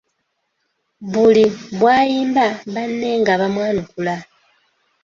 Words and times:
Buli 1.11 1.45
bw'ayimba 1.79 2.45
banne 2.73 3.09
nga 3.21 3.33
bamwanukula. 3.41 4.15